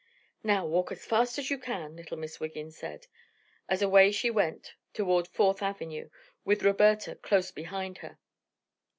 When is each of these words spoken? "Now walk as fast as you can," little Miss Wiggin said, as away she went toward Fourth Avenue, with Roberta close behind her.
"Now 0.43 0.65
walk 0.65 0.91
as 0.91 1.05
fast 1.05 1.37
as 1.37 1.51
you 1.51 1.59
can," 1.59 1.95
little 1.95 2.17
Miss 2.17 2.39
Wiggin 2.39 2.71
said, 2.71 3.05
as 3.69 3.83
away 3.83 4.11
she 4.11 4.31
went 4.31 4.73
toward 4.95 5.27
Fourth 5.27 5.61
Avenue, 5.61 6.09
with 6.43 6.63
Roberta 6.63 7.13
close 7.13 7.51
behind 7.51 7.99
her. 7.99 8.17